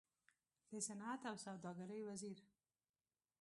[0.71, 2.39] د صنعت او سوداګرۍ وزير